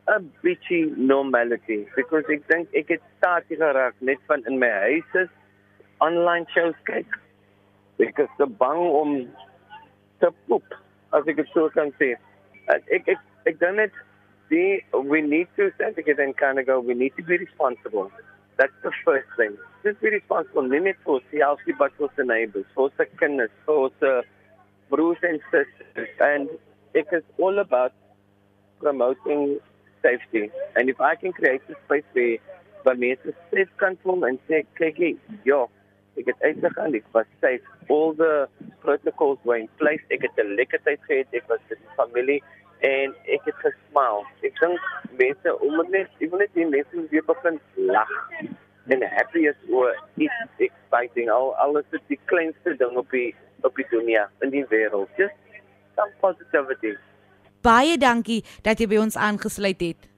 a 0.06 0.18
bitchy 0.42 0.96
normality 0.96 1.84
because 1.94 2.24
ek 2.32 2.46
dink 2.48 2.76
ek 2.80 2.92
het 2.94 3.02
staat 3.18 3.50
geraak 3.52 3.98
net 4.00 4.22
van 4.30 4.44
in 4.48 4.56
my 4.62 4.70
huis 4.84 5.16
is 5.22 5.28
online 6.06 6.46
shows 6.54 6.78
kyk. 6.88 7.18
Ek 8.00 8.22
is 8.24 8.30
te 8.38 8.46
bang 8.62 8.80
om 8.80 9.12
te 10.22 10.30
poep 10.46 10.72
as 11.18 11.28
ek 11.28 11.36
dit 11.42 11.50
so 11.52 11.68
kan 11.74 11.92
sê. 12.00 12.14
Ek 12.72 12.88
ek 13.12 13.20
ek 13.50 13.60
dink 13.60 13.76
net 13.76 13.98
die 14.48 14.80
we 15.12 15.20
need 15.20 15.52
to 15.60 15.68
stand 15.74 16.00
together 16.00 16.24
and 16.24 16.36
kind 16.40 16.62
of 16.62 16.64
go 16.70 16.78
we 16.80 16.96
need 16.96 17.12
to 17.20 17.26
be 17.28 17.36
responsible. 17.36 18.08
That's 18.56 18.78
the 18.86 18.94
first 19.04 19.28
thing. 19.36 19.58
Just 19.84 20.00
be 20.00 20.14
responsible, 20.16 20.64
nie 20.72 20.80
net 20.86 21.04
vir 21.04 21.20
nie, 21.34 21.76
maar 21.76 21.92
vir 22.00 22.08
jou 22.08 22.26
neighbors, 22.32 22.72
vir 22.72 22.88
jou 22.96 23.10
kinders, 23.20 23.52
vir 23.68 23.84
jou 24.00 24.16
broers 24.88 25.28
en 25.28 25.38
sisters. 25.52 26.24
And 26.30 26.56
it 27.00 27.08
is 27.12 27.24
all 27.38 27.58
about 27.58 27.92
promoting 28.80 29.58
safety. 30.02 30.50
And 30.76 30.88
if 30.88 31.00
I 31.00 31.14
can 31.14 31.32
create 31.32 31.62
a 31.68 31.76
space 31.84 32.08
where 32.12 32.38
waar 32.84 32.96
mense 32.96 33.34
safe 33.50 33.72
kan 33.82 33.98
voel 34.02 34.26
en 34.28 34.38
sê 34.48 34.62
kyk 34.80 35.00
jy, 35.02 35.10
ja, 35.48 35.58
ek 36.20 36.30
het 36.30 36.44
uitgegaan, 36.46 36.94
ek 36.98 37.08
was 37.16 37.26
safe. 37.42 37.64
All 37.94 38.14
the 38.20 38.32
protocols 38.84 39.42
were 39.48 39.58
in 39.64 39.68
place. 39.80 40.04
Ek 40.14 40.22
het 40.26 40.38
'n 40.44 40.54
lekker 40.60 40.80
tyd 40.86 41.02
gehad. 41.08 41.34
Ek 41.40 41.48
was 41.50 41.60
met 41.70 41.82
my 41.82 41.92
familie 42.02 42.40
en 42.94 43.14
ek 43.34 43.50
het 43.50 43.58
gesmaal. 43.66 44.24
Ek 44.46 44.54
dink 44.62 44.80
mense 45.24 45.58
om 45.58 45.82
net 45.90 46.08
ek 46.22 46.30
wil 46.30 46.38
net 46.38 46.54
die 46.54 46.70
mense 46.76 47.08
weer 47.10 47.26
begin 47.34 47.60
lag 47.76 48.14
en 48.88 49.02
happy 49.02 49.44
is 49.48 49.58
oor 49.68 49.92
iets 50.16 50.62
exciting 50.66 51.28
al 51.30 51.52
alles 51.64 51.84
is 51.98 52.04
die 52.12 52.20
kleinste 52.30 52.74
ding 52.80 52.96
op 52.96 53.10
die 53.12 53.34
op 53.66 53.76
die 53.76 53.86
dunia 53.90 54.28
in 54.44 54.54
die 54.54 54.64
wêreld 54.72 55.20
just 55.20 55.47
on 55.98 56.10
positivity. 56.20 56.96
Baie 57.62 57.98
dankie 57.98 58.44
dat 58.62 58.80
jy 58.80 58.86
by 58.86 58.98
ons 59.02 59.16
aangesluit 59.16 59.80
het. 59.80 60.08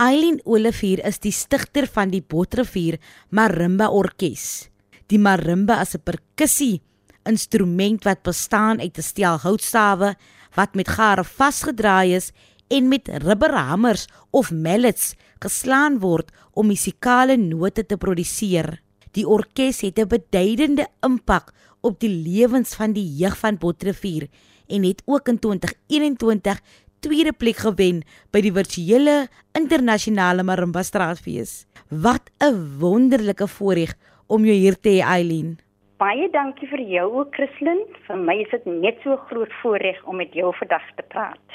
Eileen 0.00 0.40
Olivier 0.48 1.02
is 1.04 1.18
die 1.20 1.34
stigter 1.34 1.86
van 1.86 2.10
die 2.10 2.22
Botrivier 2.22 2.96
Marimba 3.28 3.90
Orkees. 3.92 4.70
Die 5.10 5.18
marimba 5.18 5.80
is 5.82 5.94
'n 5.94 6.02
perkussie 6.04 6.80
instrument 7.26 8.04
wat 8.04 8.22
bestaan 8.22 8.80
uit 8.80 8.96
'n 8.98 9.02
stel 9.02 9.36
houtstawe 9.38 10.14
wat 10.56 10.74
met 10.74 10.88
gare 10.88 11.24
vasgedraai 11.24 12.14
is 12.14 12.32
en 12.68 12.88
met 12.88 13.08
rubberhamers 13.08 14.06
of 14.30 14.50
mallets 14.50 15.14
geslaan 15.40 15.98
word 15.98 16.30
om 16.52 16.66
musikale 16.66 17.36
note 17.36 17.86
te 17.86 17.96
produseer. 17.96 18.80
Die 19.12 19.26
orkes 19.26 19.80
het 19.80 19.98
'n 19.98 20.08
beduidende 20.08 20.86
impak 21.02 21.52
op 21.80 22.00
die 22.00 22.14
lewens 22.26 22.74
van 22.74 22.92
die 22.92 23.16
jeug 23.16 23.36
van 23.38 23.58
Botrivier 23.58 24.28
en 24.70 24.86
het 24.86 25.02
ook 25.06 25.28
in 25.28 25.38
2021 25.38 26.60
tweede 27.00 27.32
plek 27.32 27.60
gewen 27.64 28.02
by 28.32 28.42
die 28.44 28.52
virtuele 28.52 29.28
internasionale 29.58 30.44
marimba 30.46 30.82
straatfees. 30.86 31.66
Wat 31.88 32.30
'n 32.40 32.78
wonderlike 32.78 33.46
voorreg 33.46 33.94
om 34.28 34.44
jou 34.44 34.54
hier 34.54 34.76
te 34.78 34.88
hê 34.88 35.00
Eileen. 35.02 35.58
Baie 35.98 36.30
dankie 36.32 36.68
vir 36.68 36.80
jou 36.80 37.06
ook 37.18 37.34
Christlyn. 37.34 37.82
Vir 38.06 38.16
my 38.16 38.36
is 38.40 38.50
dit 38.50 38.66
net 38.66 38.96
so 39.04 39.16
groot 39.28 39.52
voorreg 39.62 39.98
om 40.04 40.16
met 40.16 40.32
jou 40.32 40.52
vandag 40.56 40.86
te 40.96 41.02
praat. 41.02 41.46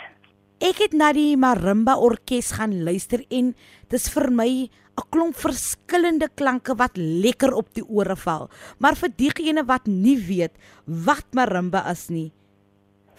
Ek 0.61 0.77
het 0.79 0.93
na 0.93 1.11
die 1.13 1.35
marimba 1.37 1.97
orkes 1.97 2.51
gaan 2.51 2.83
luister 2.83 3.25
en 3.29 3.55
dis 3.89 4.05
vir 4.13 4.31
my 4.31 4.69
'n 4.95 5.09
klomp 5.11 5.35
verskillende 5.35 6.29
klanke 6.35 6.75
wat 6.75 6.95
lekker 6.97 7.53
op 7.53 7.73
die 7.73 7.83
ore 7.83 8.15
val. 8.15 8.49
Maar 8.79 8.95
vir 8.95 9.09
diegene 9.17 9.65
wat 9.65 9.87
nie 9.87 10.17
weet 10.17 10.53
wat 10.85 11.25
marimba 11.33 11.83
is 11.91 12.09
nie, 12.09 12.31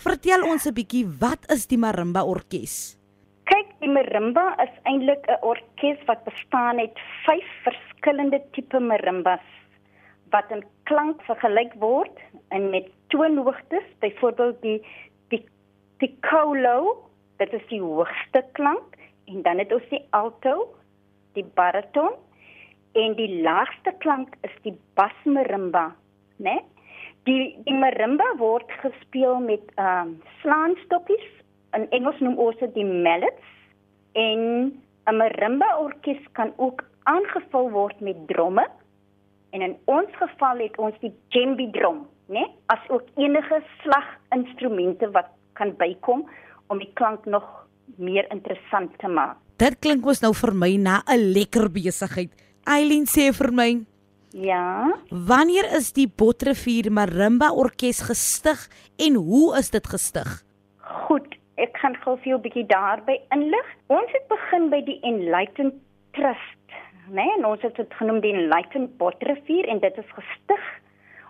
vertel 0.04 0.44
ons 0.44 0.66
'n 0.66 0.74
bietjie 0.74 1.06
wat 1.20 1.50
is 1.50 1.66
die 1.66 1.78
marimba 1.78 2.22
orkes? 2.24 2.98
Kyk, 3.44 3.68
die 3.80 3.88
marimba 3.88 4.54
is 4.62 4.74
eintlik 4.84 5.24
'n 5.28 5.38
orkes 5.42 5.98
wat 6.06 6.24
bestaan 6.24 6.78
uit 6.78 6.98
vyf 7.24 7.48
verskillende 7.64 8.42
tipe 8.52 8.80
marimbas 8.80 9.46
wat 10.30 10.50
in 10.50 10.64
klank 10.84 11.22
vergelyk 11.22 11.74
word 11.80 12.16
en 12.50 12.70
met 12.70 12.90
toonhoogtes, 13.08 13.86
byvoorbeeld 14.00 14.62
die 14.62 14.80
die 15.28 15.44
piccolo 15.98 17.08
dit 17.38 17.52
is 17.52 17.66
die 17.68 17.80
hoogste 17.80 18.42
klank 18.52 18.96
en 19.26 19.42
dan 19.42 19.58
het 19.58 19.72
ons 19.72 19.88
die 19.90 20.02
alto, 20.10 20.74
die 21.34 21.44
bariton 21.58 22.14
en 22.94 23.14
die 23.18 23.42
laagste 23.42 23.92
klank 23.98 24.36
is 24.42 24.54
die 24.62 24.74
bas 24.94 25.16
marimba, 25.24 25.94
né? 26.38 26.54
Nee? 26.54 26.64
Die 27.26 27.56
die 27.66 27.74
marimba 27.74 28.26
word 28.38 28.70
gespeel 28.82 29.40
met 29.42 29.62
ehm 29.74 30.08
um, 30.08 30.16
slaanstokkies. 30.42 31.28
In 31.76 31.88
Engels 31.90 32.20
noem 32.20 32.38
ons 32.38 32.58
dit 32.62 32.74
die 32.74 32.86
mallets 32.86 33.54
en 34.12 34.42
'n 35.06 35.16
marimba 35.16 35.68
orkes 35.78 36.22
kan 36.32 36.52
ook 36.56 36.84
aangevul 37.02 37.70
word 37.70 38.00
met 38.00 38.26
dromme. 38.26 38.66
En 39.50 39.62
in 39.62 39.76
ons 39.84 40.10
geval 40.18 40.58
het 40.58 40.78
ons 40.78 40.94
die 41.00 41.12
djembe 41.28 41.70
drum, 41.70 42.06
né? 42.26 42.40
Nee? 42.40 42.48
As 42.66 42.82
ook 42.88 43.06
enige 43.16 43.62
slaginstrumente 43.82 45.10
wat 45.10 45.30
kan 45.52 45.76
bykom 45.76 46.26
om 46.66 46.78
die 46.78 46.90
klank 46.94 47.24
nog 47.24 47.66
meer 47.96 48.26
interessant 48.30 48.98
te 48.98 49.08
maak. 49.08 49.36
Dit 49.56 49.78
klink 49.80 50.04
mos 50.04 50.20
nou 50.20 50.34
vir 50.36 50.52
my 50.54 50.76
na 50.76 51.02
'n 51.06 51.32
lekker 51.32 51.70
besigheid. 51.72 52.30
Eileen 52.66 53.06
sê 53.06 53.32
vir 53.32 53.52
my, 53.52 53.86
ja. 54.36 54.98
Wanneer 55.10 55.68
is 55.76 55.92
die 55.96 56.08
Botrivier 56.08 56.90
Marimba 56.92 57.50
Orkees 57.52 58.02
gestig 58.08 58.66
en 58.96 59.14
hoe 59.14 59.56
is 59.58 59.70
dit 59.70 59.86
gestig? 59.86 60.42
Goed, 61.06 61.36
ek 61.56 61.78
gaan 61.80 61.96
gou 62.04 62.16
vir 62.18 62.32
jou 62.32 62.38
'n 62.38 62.42
bietjie 62.42 62.66
daarby 62.66 63.16
inlig. 63.30 63.68
Ons 63.86 64.12
het 64.12 64.28
begin 64.28 64.68
by 64.70 64.80
die 64.84 65.00
Enlightened 65.02 65.74
Trust, 66.12 66.66
né? 67.08 67.24
Nee, 67.24 67.46
ons 67.46 67.62
het 67.62 67.76
dit 67.76 67.94
genoem 67.94 68.20
die 68.20 68.32
Enlightened 68.32 68.96
Botrivier 68.98 69.68
en 69.68 69.80
dit 69.80 69.98
is 69.98 70.10
gestig 70.12 70.62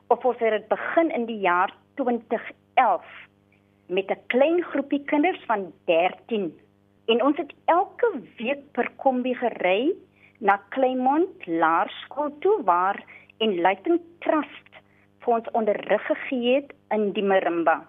of 0.08 0.24
ons 0.24 0.38
het 0.38 0.50
dit 0.50 0.68
begin 0.68 1.10
in 1.10 1.26
die 1.26 1.40
jaar 1.42 1.74
2011 1.94 3.04
met 3.86 4.10
'n 4.10 4.20
klein 4.26 4.62
groepie 4.62 5.04
kinders 5.04 5.42
van 5.46 5.72
13 5.84 6.52
en 7.06 7.22
ons 7.22 7.36
het 7.36 7.52
elke 7.64 8.10
week 8.36 8.72
per 8.72 8.90
kombi 8.96 9.34
gery 9.34 9.94
na 10.38 10.58
Kleinmond 10.74 11.46
Laerskool 11.46 12.32
toe 12.40 12.62
waar 12.64 12.98
en 13.38 13.60
Leighton 13.60 14.00
Trust 14.24 14.80
vir 15.24 15.34
ons 15.38 15.50
onderrig 15.58 16.06
gegee 16.06 16.54
het 16.60 16.72
in 16.94 17.12
die 17.16 17.24
marimba. 17.24 17.82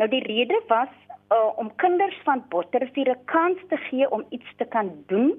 Nou 0.00 0.08
die 0.08 0.22
rede 0.24 0.58
was 0.68 0.90
uh, 1.32 1.50
om 1.60 1.70
kinders 1.82 2.16
van 2.24 2.44
Botterrivier 2.48 3.12
'n 3.12 3.24
kans 3.24 3.58
te 3.68 3.76
gee 3.76 4.10
om 4.10 4.24
iets 4.30 4.56
te 4.56 4.64
kan 4.64 4.90
doen 5.06 5.32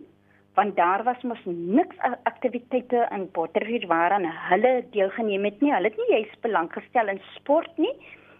want 0.56 0.76
daar 0.76 1.04
was 1.04 1.22
mos 1.24 1.44
niks 1.46 1.96
aktiwiteite 2.24 3.08
in 3.12 3.30
Botterrivier 3.32 3.88
waaraan 3.88 4.26
hulle 4.50 4.84
deelgeneem 4.92 5.46
het 5.46 5.62
nie. 5.62 5.74
Hulle 5.74 5.88
het 5.88 5.98
nie 5.98 6.12
juist 6.18 6.42
belang 6.42 6.74
gestel 6.74 7.08
in 7.08 7.22
sport 7.36 7.78
nie 7.78 7.96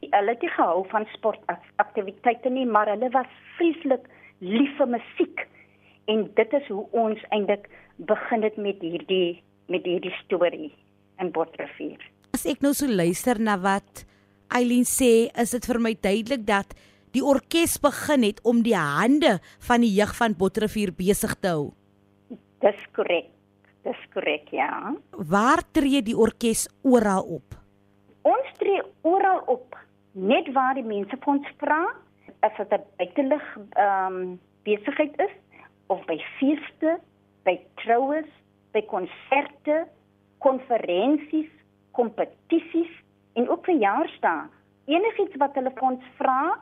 hulle 0.10 0.34
het 0.34 0.42
nie 0.42 0.50
gehou 0.50 0.84
van 0.90 1.06
sportaktiwiteite 1.14 2.50
nie, 2.50 2.66
maar 2.66 2.90
hulle 2.90 3.10
was 3.14 3.30
vreeslik 3.58 4.08
lief 4.40 4.74
vir 4.78 4.90
musiek. 4.98 5.48
En 6.12 6.28
dit 6.36 6.54
is 6.60 6.68
hoe 6.68 6.86
ons 6.92 7.20
eintlik 7.30 7.68
begin 7.96 8.44
het 8.44 8.58
met 8.58 8.82
hierdie 8.84 9.42
met 9.72 9.86
hierdie 9.88 10.12
storie 10.26 10.72
in 11.24 11.30
Botrivier. 11.32 12.02
As 12.36 12.44
ek 12.50 12.64
nou 12.66 12.74
so 12.76 12.90
luister 12.90 13.40
na 13.40 13.56
wat 13.62 14.04
Eileen 14.52 14.88
sê, 14.88 15.30
is 15.40 15.54
dit 15.56 15.68
vir 15.70 15.80
my 15.80 15.94
duidelik 15.96 16.44
dat 16.50 16.74
die 17.16 17.24
orkes 17.24 17.78
begin 17.80 18.26
het 18.28 18.42
om 18.48 18.60
die 18.66 18.76
hande 18.76 19.38
van 19.68 19.86
die 19.86 19.92
jeug 19.94 20.12
van 20.18 20.36
Botrivier 20.36 20.92
besig 20.98 21.38
te 21.40 21.54
hou. 21.54 21.70
Dis 22.66 22.82
korrek. 22.98 23.30
Dis 23.88 24.02
korrek, 24.14 24.52
ja. 24.54 24.92
Waar 25.16 25.64
tree 25.72 26.04
die 26.04 26.18
orkes 26.18 26.68
oral 26.84 27.24
op? 27.40 27.56
Ons 28.28 28.52
tree 28.60 28.84
oral 29.08 29.46
op 29.48 29.80
net 30.12 30.52
waar 30.54 30.76
die 30.76 30.86
mense 30.86 31.16
vir 31.16 31.34
ons 31.38 31.48
vra 31.64 31.82
as 32.44 32.58
dit 32.58 32.74
'n 32.74 32.84
buitelug 33.00 33.48
ehm 33.56 34.20
um, 34.20 34.40
besigheid 34.66 35.16
is 35.18 35.34
of 35.92 36.04
by 36.08 36.18
feeste, 36.40 36.98
by 37.46 37.58
troues, 37.84 38.30
by 38.72 38.84
konserte, 38.88 39.84
konferensies, 40.44 41.50
kompetisies 41.98 42.92
en 43.40 43.50
ook 43.52 43.68
verjaarsdae. 43.68 44.48
Enigiets 44.92 45.38
wat 45.42 45.58
hulle 45.60 45.74
vir 45.76 45.90
ons 45.92 46.08
vra, 46.20 46.56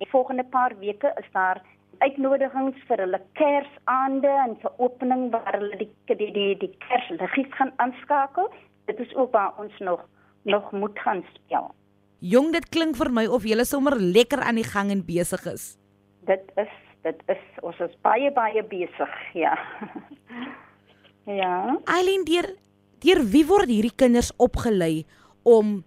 die 0.00 0.08
volgende 0.12 0.44
paar 0.52 0.76
weke 0.82 1.12
is 1.20 1.28
daar 1.32 1.62
uitnodigings 2.04 2.76
vir 2.88 3.00
hulle 3.06 3.20
Kersaande 3.40 4.32
en 4.44 4.54
vir 4.60 4.84
opening 4.84 5.30
waar 5.32 5.56
hulle 5.56 5.80
die 5.80 5.90
die 6.12 6.30
die, 6.36 6.50
die 6.60 6.72
Kersliggies 6.84 7.48
gaan 7.56 7.72
aanskakel. 7.82 8.50
Dit 8.90 9.00
is 9.02 9.14
ook 9.16 9.32
waar 9.32 9.56
ons 9.62 9.72
nog 9.80 10.04
nog 10.46 10.70
moet 10.72 10.98
gaan 11.02 11.24
speel. 11.34 11.72
Jong, 12.22 12.52
dit 12.54 12.68
klink 12.70 12.96
vir 12.96 13.10
my 13.10 13.26
of 13.26 13.44
jy 13.48 13.64
sommer 13.64 13.96
lekker 13.98 14.40
aan 14.40 14.60
die 14.60 14.68
gang 14.68 14.92
en 14.94 15.02
besig 15.04 15.42
is. 15.50 15.74
Dit 16.28 16.52
is 16.56 16.70
dit 17.06 17.22
is 17.32 17.42
ons 17.66 17.80
is 17.86 17.96
baie 18.06 18.30
baie 18.34 18.62
besig, 18.66 19.16
ja. 19.38 19.54
ja. 21.40 21.56
Eileen, 21.96 22.26
deur 22.28 22.50
deur 23.04 23.22
wie 23.32 23.44
word 23.46 23.70
hierdie 23.70 23.94
kinders 23.94 24.32
opgelei 24.42 25.04
om 25.46 25.78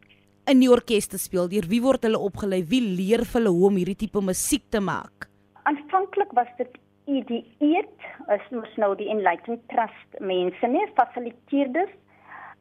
in 0.50 0.62
die 0.64 0.70
orkes 0.72 1.10
te 1.12 1.20
speel? 1.22 1.50
Deur 1.52 1.68
wie 1.70 1.82
word 1.84 2.06
hulle 2.08 2.22
opgelei? 2.30 2.62
Wie 2.70 2.82
leer 2.84 3.26
vir 3.26 3.42
hulle 3.42 3.56
hoe 3.56 3.72
om 3.72 3.80
hierdie 3.82 3.98
tipe 4.06 4.22
musiek 4.24 4.66
te 4.72 4.82
maak? 4.84 5.28
Aanvanklik 5.70 6.32
was 6.38 6.50
dit 6.62 6.78
idieet, 7.10 8.06
is 8.30 8.46
mos 8.54 8.76
nou 8.78 8.94
die 8.98 9.10
Enlightened 9.10 9.66
Trust 9.74 10.22
mense, 10.22 10.70
nee, 10.70 10.86
fasiliteerders 10.98 11.98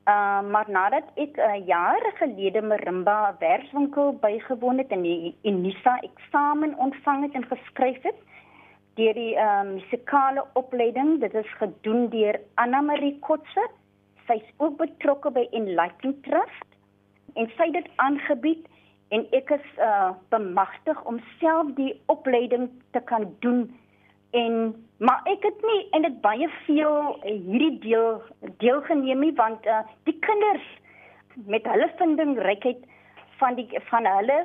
Uh, 0.08 0.40
maar 0.50 0.64
nadat 0.72 1.04
ek 1.20 1.36
uh, 1.36 1.58
jaar 1.68 2.00
gelede 2.16 2.62
Marimba 2.64 3.34
werkswinkel 3.42 4.14
bygewoon 4.22 4.80
het 4.80 4.92
en 4.96 5.02
die 5.04 5.34
Unisa 5.44 5.98
eksamen 6.06 6.72
ontvang 6.80 7.26
het 7.26 7.36
en 7.36 7.44
geskryf 7.50 7.98
het 8.06 8.22
deur 8.98 9.14
die 9.14 9.34
uh, 9.38 9.62
musikale 9.68 10.44
opleiding, 10.58 11.18
dit 11.22 11.34
is 11.34 11.52
gedoen 11.60 12.08
deur 12.12 12.40
Anna 12.60 12.80
Marie 12.82 13.14
Kotse. 13.26 13.68
Sy's 14.26 14.44
ook 14.58 14.76
betrokke 14.80 15.30
by 15.32 15.46
Enlightened 15.56 16.20
Trust 16.26 16.66
en 17.38 17.46
sy 17.56 17.68
het 17.70 17.78
dit 17.78 17.88
aangebied 18.02 18.66
en 19.14 19.24
ek 19.36 19.52
is 19.56 19.68
uh, 19.80 20.10
bemagtig 20.34 20.98
om 21.08 21.20
self 21.38 21.70
die 21.78 21.94
opleiding 22.12 22.68
te 22.96 23.00
kan 23.08 23.28
doen 23.44 23.68
en 24.36 24.74
maar 24.98 25.22
ek 25.30 25.46
het 25.46 25.62
nie 25.64 25.80
en 25.96 26.04
dit 26.04 26.20
baie 26.24 26.48
veel 26.66 26.98
hierdie 27.24 27.78
deel 27.86 28.18
deelgeneem 28.64 29.22
nie 29.24 29.32
want 29.38 29.66
uh, 29.66 29.80
die 30.10 30.16
kinders 30.26 30.66
met 31.46 31.66
hulle 31.70 31.88
vindingrykheid 32.00 32.84
van 33.40 33.56
die 33.56 33.68
van 33.88 34.08
hulle 34.10 34.42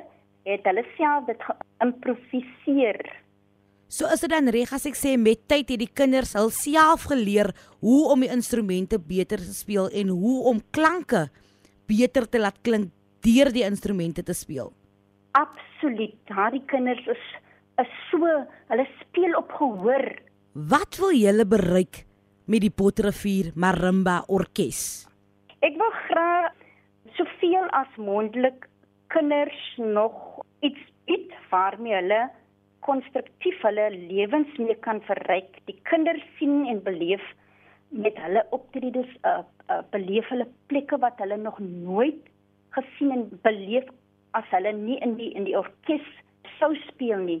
het 0.48 0.64
hulle 0.68 0.84
self 0.96 1.28
dit 1.28 1.44
geïmproviseer. 1.48 3.00
So 3.88 4.08
is 4.10 4.24
dit 4.24 4.32
dan 4.32 4.48
reg 4.48 4.72
as 4.72 4.86
ek 4.88 4.96
sê 4.98 5.14
met 5.20 5.44
tyd 5.50 5.68
het 5.70 5.80
die 5.82 5.90
kinders 5.90 6.34
hulself 6.38 7.06
geleer 7.10 7.52
hoe 7.84 8.10
om 8.12 8.24
die 8.24 8.32
instrumente 8.32 8.98
beter 8.98 9.38
te 9.38 9.54
speel 9.54 9.90
en 9.92 10.10
hoe 10.14 10.38
om 10.50 10.62
klanke 10.74 11.28
beter 11.86 12.26
te 12.28 12.40
laat 12.40 12.58
klink 12.64 12.90
deur 13.24 13.52
die 13.52 13.64
instrumente 13.64 14.24
te 14.24 14.34
speel. 14.34 14.72
Absoluut. 15.36 16.16
Daardie 16.30 16.64
kinders 16.70 17.04
is 17.10 17.24
is 17.82 17.90
so, 18.10 18.28
hulle 18.70 18.84
speel 19.00 19.32
op 19.34 19.50
gehoor. 19.58 20.04
Wat 20.54 20.98
wil 21.02 21.16
julle 21.18 21.42
bereik 21.42 22.04
met 22.46 22.62
die 22.62 22.70
Potterrivier 22.70 23.50
Marimba 23.58 24.20
Orkees? 24.30 25.08
Ek 25.66 25.74
wil 25.80 25.90
graag 26.04 26.52
soveel 27.18 27.66
as 27.74 27.90
moontlik 27.98 28.68
kinders 29.10 29.58
nog 29.78 30.14
iets 30.62 30.80
bied 31.08 31.34
waarmee 31.50 31.96
hulle 31.98 32.22
konstruktief 32.86 33.62
hulle 33.64 33.88
lewens 33.94 34.52
mee 34.60 34.76
kan 34.86 35.00
verryk. 35.08 35.58
Die 35.70 35.76
kinders 35.90 36.22
sien 36.38 36.66
en 36.70 36.82
beleef 36.84 37.24
met 37.88 38.18
hulle 38.20 38.44
optredes 38.56 39.10
uh, 39.28 39.42
uh, 39.70 39.80
beleef 39.94 40.28
hulle 40.32 40.46
plekke 40.72 40.98
wat 41.02 41.20
hulle 41.22 41.38
nog 41.40 41.58
nooit 41.64 42.22
gesien 42.76 43.12
en 43.16 43.26
beleef 43.46 43.88
as 44.38 44.48
hulle 44.54 44.72
nie 44.76 44.98
in 45.06 45.14
die 45.20 45.30
in 45.38 45.46
die 45.48 45.56
orkes 45.58 46.06
sou 46.58 46.72
speel 46.88 47.22
nie. 47.26 47.40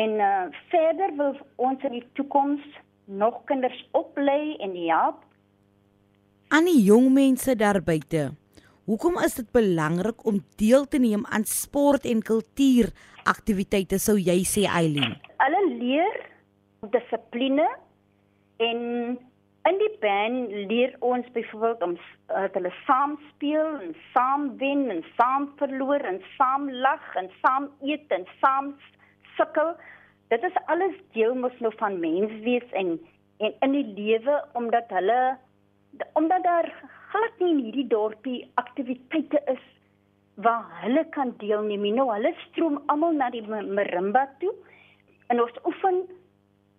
En 0.00 0.18
uh, 0.18 0.48
verder 0.72 1.14
wil 1.20 1.38
ons 1.62 1.84
in 1.86 2.00
die 2.00 2.06
toekoms 2.18 2.64
nog 3.06 3.44
kinders 3.50 3.78
oplei 3.92 4.56
en 4.64 4.74
help 4.88 5.22
aan 6.54 6.68
die 6.70 6.82
jong 6.86 7.08
mense 7.10 7.56
daar 7.58 7.80
buite. 7.82 8.28
Hoekom 8.84 9.16
is 9.24 9.34
dit 9.34 9.50
belangrik 9.52 10.26
om 10.28 10.42
deel 10.60 10.84
te 10.84 10.98
neem 11.00 11.24
aan 11.26 11.46
sport 11.48 12.04
en 12.04 12.20
kultuur 12.22 12.90
aktiwiteite 13.24 13.98
sou 13.98 14.18
jy 14.20 14.42
sê 14.44 14.66
Eileen? 14.68 15.14
Hulle 15.40 15.62
leer 15.78 16.18
dissipline 16.92 17.68
en 18.60 18.82
In 19.64 19.78
die 19.80 19.94
band 20.00 20.50
leer 20.68 20.90
ons 21.00 21.28
byvoorbeeld 21.32 21.82
om 21.82 21.92
uh, 21.96 22.42
hulle 22.52 22.72
saam 22.84 23.14
speel 23.30 23.78
en 23.80 23.94
saam 24.12 24.42
wen 24.60 24.82
en 24.92 25.00
saam 25.16 25.46
verloor 25.60 26.04
en 26.04 26.18
saam 26.34 26.66
lag 26.84 27.06
en 27.16 27.30
saam 27.40 27.70
eet 27.80 28.12
en 28.12 28.26
saam 28.42 28.74
sukkel. 29.38 29.72
Dit 30.28 30.44
is 30.44 30.58
alles 30.74 30.98
deel 31.16 31.32
mos 31.40 31.56
nou 31.64 31.72
van 31.80 31.96
menswees 32.02 32.76
en 32.82 32.98
en 33.40 33.56
in 33.66 33.72
die 33.78 33.86
lewe 33.96 34.36
omdat 34.60 34.92
hulle 34.98 35.18
omdat 36.20 36.44
daar 36.44 36.68
glad 37.14 37.40
nie 37.40 37.52
in 37.54 37.62
hierdie 37.62 37.88
dorpie 37.92 38.40
aktiwiteite 38.60 39.40
is 39.52 39.62
waar 40.44 40.66
hulle 40.82 41.04
kan 41.14 41.30
deelneem 41.38 41.84
nie. 41.86 41.94
Nou 41.94 42.08
hulle 42.10 42.34
stroom 42.48 42.80
almal 42.92 43.14
na 43.14 43.30
die 43.30 43.44
marimba 43.46 44.26
toe 44.42 44.52
en 45.32 45.42
ons 45.44 45.58
oefen 45.70 46.02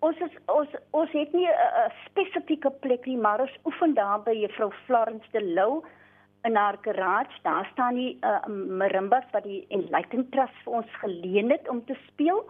ons 0.06 0.20
is 0.22 0.34
ons 0.52 0.74
ons 1.00 1.14
het 1.18 1.32
nie 1.34 1.48
'n 1.48 1.92
spesifieke 2.06 2.72
plek 2.84 3.06
nie, 3.08 3.18
maar 3.18 3.42
ons 3.42 3.56
oefen 3.66 3.94
daar 3.94 4.20
by 4.24 4.36
juffrou 4.42 4.72
Florence 4.86 5.30
de 5.32 5.42
Lou 5.42 5.84
in 6.44 6.56
haar 6.56 6.78
garage. 6.82 7.40
Daar 7.44 7.70
staan 7.72 7.96
die 7.96 8.18
uh, 8.22 8.46
marimbas 8.82 9.26
wat 9.32 9.44
die 9.44 9.66
Enlightened 9.70 10.32
Trust 10.32 10.60
vir 10.64 10.74
ons 10.74 10.92
geleen 11.02 11.50
het 11.50 11.70
om 11.70 11.86
te 11.86 11.96
speel. 12.08 12.44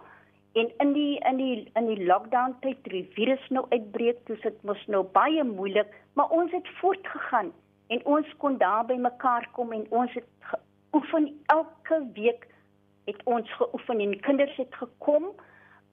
En 0.54 0.72
in 0.78 0.92
die 0.92 1.18
in 1.30 1.36
die 1.36 1.70
in 1.74 1.86
die 1.86 2.04
lockdown 2.04 2.56
tyd, 2.60 2.76
die 2.82 3.08
virus 3.14 3.48
nou 3.48 3.64
uitbreek, 3.70 4.26
dis 4.26 4.40
dit 4.40 4.62
mos 4.62 4.86
nou 4.86 5.02
baie 5.02 5.44
moeilik, 5.44 5.94
maar 6.14 6.30
ons 6.30 6.52
het 6.52 6.68
voortgegaan 6.80 7.52
en 7.86 8.04
ons 8.04 8.32
kon 8.42 8.58
daar 8.58 8.86
by 8.86 8.96
mekaar 9.00 9.48
kom 9.52 9.72
en 9.72 9.86
ons 9.90 10.12
het 10.12 10.26
geoefen 10.50 11.28
elke 11.54 12.00
week 12.14 12.48
het 13.06 13.20
ons 13.24 13.52
geoefen 13.58 14.00
en 14.00 14.20
kinders 14.20 14.56
het 14.56 14.74
gekom 14.80 15.30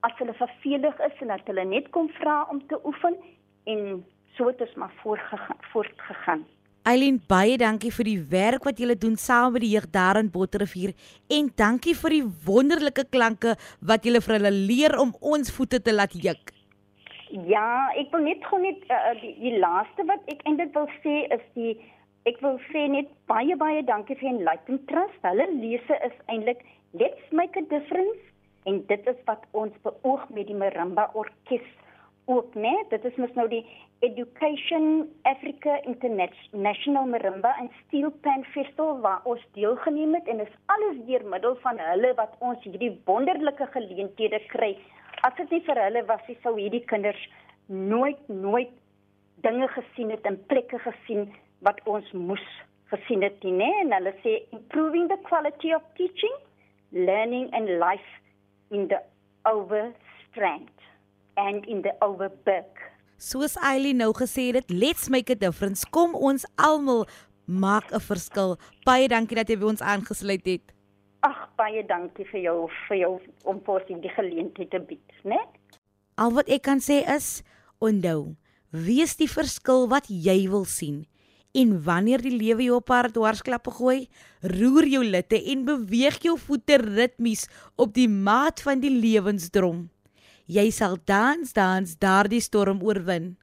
as 0.07 0.15
hulle 0.17 0.33
vervelig 0.39 0.99
is 1.07 1.21
en 1.21 1.31
dat 1.33 1.45
hulle 1.51 1.65
net 1.69 1.89
kom 1.95 2.09
vra 2.19 2.41
om 2.51 2.63
te 2.67 2.79
oefen 2.83 3.15
en 3.69 4.03
so 4.37 4.49
het 4.49 4.61
ons 4.65 4.75
maar 4.81 4.93
voortgegaan. 5.71 6.43
Eileen 6.83 7.21
baie 7.31 7.55
dankie 7.57 7.93
vir 7.95 8.07
die 8.09 8.21
werk 8.33 8.65
wat 8.67 8.81
julle 8.81 8.97
doen 8.99 9.15
saam 9.15 9.53
met 9.55 9.63
die 9.63 9.71
jeug 9.71 9.85
daar 9.93 10.19
in 10.19 10.31
Botterrivier 10.33 10.91
en 11.31 11.47
dankie 11.55 11.93
vir 11.95 12.17
die 12.17 12.25
wonderlike 12.47 13.05
klanke 13.13 13.53
wat 13.79 14.03
julle 14.03 14.19
vir 14.25 14.35
hulle 14.39 14.51
leer 14.51 14.97
om 14.99 15.13
ons 15.21 15.53
voete 15.55 15.79
te 15.79 15.95
laat 15.95 16.17
juk. 16.25 16.52
Ja, 17.33 17.89
ek 17.97 18.11
wil 18.13 18.27
net 18.27 18.43
gou 18.45 18.59
net 18.61 18.83
uh, 18.93 19.15
die, 19.17 19.31
die 19.41 19.55
laaste 19.57 20.05
wat 20.05 20.21
ek 20.29 20.43
eintlik 20.45 20.75
wil 20.75 20.85
sê 21.01 21.23
is 21.33 21.41
die 21.57 21.71
ek 22.29 22.37
wil 22.45 22.59
sê 22.69 22.83
net 22.93 23.09
baie 23.31 23.55
baie 23.57 23.81
dankie 23.87 24.19
vir 24.19 24.29
Enlightened 24.35 24.85
Trust. 24.91 25.17
Hulle 25.25 25.47
lese 25.55 25.97
is 26.05 26.13
eintlik 26.29 26.61
let's 26.93 27.33
make 27.33 27.57
a 27.57 27.65
difference 27.73 28.21
en 28.69 28.83
dit 28.91 29.09
is 29.09 29.25
wat 29.25 29.47
ons 29.57 29.73
beoog 29.87 30.29
met 30.29 30.45
die 30.51 30.59
marimba 30.61 31.07
orkes 31.17 31.65
ook 32.29 32.53
né 32.53 32.75
dit 32.93 33.09
is 33.09 33.17
mos 33.19 33.33
nou 33.39 33.49
die 33.51 33.63
Education 34.05 35.07
Africa 35.27 35.79
International 35.89 37.09
Marimba 37.09 37.55
and 37.59 37.71
Steel 37.81 38.11
Pan 38.23 38.45
Festival 38.53 38.99
waar 39.01 39.25
ons 39.33 39.43
deelgeneem 39.57 40.13
het 40.19 40.29
en 40.29 40.45
is 40.45 40.57
alles 40.75 41.01
deur 41.07 41.25
middel 41.33 41.57
van 41.65 41.81
hulle 41.81 42.13
wat 42.19 42.37
ons 42.39 42.61
hierdie 42.67 42.93
wonderlike 43.09 43.67
geleenthede 43.73 44.39
kry 44.53 44.75
as 45.27 45.35
dit 45.39 45.51
nie 45.51 45.63
vir 45.67 45.81
hulle 45.85 46.05
was 46.11 46.23
nie 46.27 46.37
sou 46.43 46.55
hierdie 46.59 46.85
kinders 46.91 47.27
nooit 47.67 48.19
nooit 48.29 48.71
dinge 49.45 49.67
gesien 49.75 50.11
het 50.13 50.25
en 50.29 50.39
plekke 50.51 50.79
gesien 50.85 51.27
wat 51.67 51.79
ons 51.85 52.11
moes 52.13 52.45
gesien 52.93 53.23
het 53.25 53.43
nie 53.43 53.55
né 53.61 53.69
en 53.83 53.95
hulle 53.97 54.13
sê 54.23 54.39
improving 54.57 55.07
the 55.11 55.19
quality 55.29 55.73
of 55.75 55.85
teaching 55.99 56.35
learning 56.93 57.49
and 57.53 57.79
life 57.79 58.09
in 58.71 58.87
the 58.87 59.01
overstrand 59.45 60.69
and 61.35 61.65
in 61.65 61.81
the 61.81 61.93
overberg. 62.01 62.69
Soos 63.17 63.55
Eileen 63.57 64.01
nou 64.01 64.11
gesê 64.13 64.51
het, 64.53 64.69
let's 64.69 65.09
make 65.09 65.31
a 65.31 65.35
difference. 65.35 65.85
Kom 65.89 66.15
ons 66.15 66.45
almal 66.55 67.07
maak 67.45 67.91
'n 67.91 67.99
verskil. 67.99 68.57
Baie 68.85 69.07
dankie 69.07 69.35
dat 69.35 69.49
jy 69.49 69.57
by 69.57 69.65
ons 69.65 69.81
aangesluit 69.81 70.45
het. 70.45 70.73
Ag, 71.23 71.37
baie 71.55 71.85
dankie 71.87 72.25
vir 72.27 72.41
jou 72.43 72.55
vir 72.89 72.97
jou 72.99 73.11
om 73.47 73.61
vir 73.63 73.85
die 74.03 74.11
geleentheid 74.11 74.69
te 74.73 74.79
bied, 74.83 75.13
né? 75.23 75.39
Al 76.19 76.33
wat 76.35 76.49
ek 76.51 76.65
kan 76.67 76.81
sê 76.83 76.99
is, 77.15 77.45
onthou, 77.79 78.35
wees 78.75 79.15
die 79.15 79.29
verskil 79.31 79.87
wat 79.87 80.09
jy 80.11 80.49
wil 80.51 80.65
sien. 80.67 81.05
En 81.55 81.77
wanneer 81.85 82.19
die 82.25 82.33
lewe 82.33 82.65
jou 82.65 82.79
op 82.81 82.91
haar 82.91 83.07
dwarsklappe 83.13 83.71
gooi, 83.71 84.09
roer 84.41 84.87
jou 84.89 85.03
litte 85.05 85.39
en 85.53 85.61
beweeg 85.67 86.17
jou 86.25 86.33
voete 86.41 86.79
ritmies 86.81 87.45
op 87.79 87.93
die 87.95 88.09
maat 88.09 88.59
van 88.65 88.81
die 88.83 88.91
lewensdrom. 88.91 89.85
Jy 90.49 90.65
sal 90.75 90.97
dans 91.07 91.53
dans 91.55 91.93
daardie 92.03 92.41
storm 92.43 92.81
oorwin. 92.83 93.37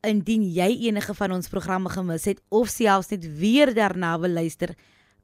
Indien 0.00 0.46
jy 0.48 0.70
enige 0.88 1.12
van 1.18 1.36
ons 1.36 1.52
programme 1.52 1.92
gemis 1.92 2.24
het 2.30 2.40
of 2.48 2.72
selfs 2.72 3.12
net 3.12 3.28
weer 3.42 3.74
daarna 3.76 4.14
wil 4.22 4.38
luister, 4.40 4.72